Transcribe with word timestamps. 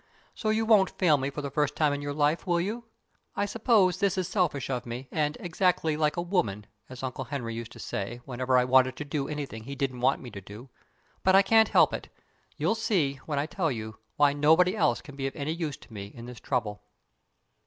So 0.33 0.49
you 0.49 0.65
won't 0.65 0.89
fail 0.89 1.15
me 1.17 1.29
for 1.29 1.43
the 1.43 1.51
first 1.51 1.75
time 1.75 1.93
in 1.93 2.01
your 2.01 2.11
life, 2.15 2.47
will 2.47 2.59
you? 2.59 2.85
I 3.35 3.45
suppose 3.45 3.99
this 3.99 4.17
is 4.17 4.27
selfish 4.27 4.67
of 4.67 4.83
me, 4.87 5.07
and 5.11 5.37
"exactly 5.39 5.95
like 5.95 6.17
a 6.17 6.23
woman" 6.23 6.65
(as 6.89 7.03
Uncle 7.03 7.25
Henry 7.25 7.53
used 7.53 7.71
to 7.73 7.77
say, 7.79 8.19
whenever 8.25 8.57
I 8.57 8.65
wanted 8.65 8.95
to 8.95 9.05
do 9.05 9.27
anything 9.27 9.65
he 9.65 9.75
didn't 9.75 10.01
want 10.01 10.19
me 10.19 10.31
to 10.31 10.41
do), 10.41 10.69
but 11.23 11.35
I 11.35 11.43
can't 11.43 11.69
help 11.69 11.93
it. 11.93 12.09
You'll 12.57 12.73
see, 12.73 13.17
when 13.27 13.37
I 13.37 13.45
tell 13.45 13.71
you, 13.71 13.99
why 14.15 14.33
nobody 14.33 14.75
else 14.75 15.01
can 15.01 15.15
be 15.15 15.27
of 15.27 15.35
any 15.35 15.53
use 15.53 15.77
to 15.77 15.93
me 15.93 16.07
in 16.07 16.25
this 16.25 16.39
trouble. 16.39 16.81